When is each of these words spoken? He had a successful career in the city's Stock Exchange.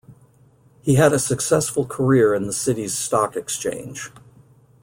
He 0.81 0.95
had 0.95 1.13
a 1.13 1.19
successful 1.19 1.85
career 1.85 2.33
in 2.33 2.47
the 2.47 2.53
city's 2.53 2.97
Stock 2.97 3.35
Exchange. 3.35 4.09